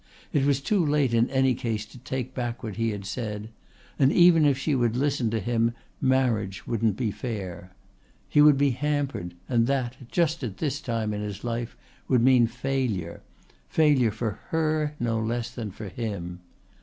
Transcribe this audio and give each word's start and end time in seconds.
It 0.33 0.45
was 0.45 0.61
too 0.61 0.83
late 0.83 1.13
in 1.13 1.29
any 1.29 1.53
case 1.53 1.85
to 1.85 1.99
take 1.99 2.33
back 2.33 2.63
what 2.63 2.77
he 2.77 2.89
had 2.89 3.05
said; 3.05 3.49
and 3.99 4.11
even 4.11 4.45
if 4.45 4.57
she 4.57 4.73
would 4.73 4.95
listen 4.97 5.29
to 5.29 5.39
him 5.39 5.75
marriage 6.01 6.65
wouldn't 6.65 6.97
be 6.97 7.11
fair. 7.11 7.73
He 8.27 8.41
would 8.41 8.57
be 8.57 8.71
hampered, 8.71 9.35
and 9.47 9.67
that, 9.67 9.97
just 10.09 10.43
at 10.43 10.57
this 10.57 10.81
time 10.81 11.13
in 11.13 11.21
his 11.21 11.43
life, 11.43 11.77
would 12.07 12.23
mean 12.23 12.47
failure 12.47 13.21
failure 13.69 14.09
for 14.09 14.39
her 14.47 14.95
no 14.99 15.19
less 15.21 15.51
than 15.51 15.69
for 15.69 15.87
him. 15.87 16.39